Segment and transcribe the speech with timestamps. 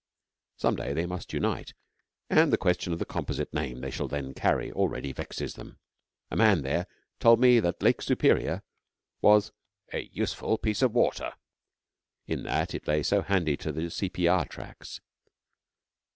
[0.57, 1.75] Some day they must unite,
[2.27, 5.77] and the question of the composite name they shall then carry already vexes them.
[6.31, 6.87] A man there
[7.19, 8.63] told me that Lake Superior
[9.21, 9.51] was
[9.93, 11.35] 'a useful piece of water,'
[12.25, 14.45] in that it lay so handy to the C.P.R.
[14.45, 15.01] tracks.